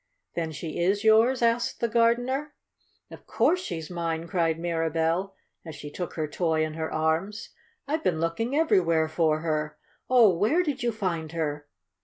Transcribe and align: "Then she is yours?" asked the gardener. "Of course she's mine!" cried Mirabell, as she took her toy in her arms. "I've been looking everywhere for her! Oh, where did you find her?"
"Then 0.33 0.51
she 0.51 0.79
is 0.79 1.03
yours?" 1.03 1.43
asked 1.43 1.79
the 1.79 1.87
gardener. 1.87 2.55
"Of 3.11 3.27
course 3.27 3.59
she's 3.61 3.91
mine!" 3.91 4.27
cried 4.27 4.57
Mirabell, 4.57 5.35
as 5.63 5.75
she 5.75 5.91
took 5.91 6.15
her 6.15 6.27
toy 6.27 6.65
in 6.65 6.73
her 6.73 6.91
arms. 6.91 7.49
"I've 7.87 8.01
been 8.03 8.19
looking 8.19 8.55
everywhere 8.55 9.07
for 9.07 9.41
her! 9.41 9.77
Oh, 10.09 10.35
where 10.35 10.63
did 10.63 10.81
you 10.81 10.91
find 10.91 11.33
her?" 11.33 11.67